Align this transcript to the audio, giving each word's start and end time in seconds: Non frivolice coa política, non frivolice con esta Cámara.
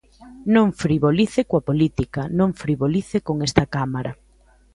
Non 0.55 0.67
frivolice 0.81 1.41
coa 1.49 1.65
política, 1.69 2.21
non 2.39 2.49
frivolice 2.61 3.17
con 3.27 3.35
esta 3.47 3.63
Cámara. 3.75 4.11